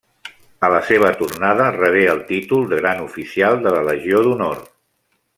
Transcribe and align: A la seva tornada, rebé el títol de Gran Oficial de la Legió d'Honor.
A 0.67 0.69
la 0.75 0.79
seva 0.85 1.09
tornada, 1.19 1.67
rebé 1.75 2.01
el 2.13 2.23
títol 2.31 2.65
de 2.71 2.79
Gran 2.79 3.03
Oficial 3.09 3.61
de 3.67 3.75
la 3.75 3.83
Legió 3.91 4.23
d'Honor. 4.29 4.65